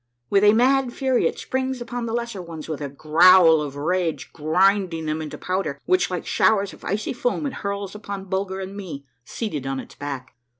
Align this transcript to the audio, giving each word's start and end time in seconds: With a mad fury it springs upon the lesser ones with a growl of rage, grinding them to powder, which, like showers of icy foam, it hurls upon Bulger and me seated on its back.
With 0.31 0.43
a 0.43 0.53
mad 0.53 0.93
fury 0.93 1.27
it 1.27 1.37
springs 1.37 1.79
upon 1.79 2.07
the 2.07 2.13
lesser 2.13 2.41
ones 2.41 2.67
with 2.67 2.81
a 2.81 2.89
growl 2.89 3.61
of 3.61 3.75
rage, 3.75 4.33
grinding 4.33 5.05
them 5.05 5.29
to 5.29 5.37
powder, 5.37 5.79
which, 5.85 6.09
like 6.09 6.25
showers 6.25 6.73
of 6.73 6.83
icy 6.83 7.13
foam, 7.13 7.45
it 7.45 7.53
hurls 7.61 7.93
upon 7.93 8.25
Bulger 8.25 8.59
and 8.59 8.75
me 8.75 9.05
seated 9.25 9.67
on 9.67 9.79
its 9.79 9.93
back. 9.93 10.35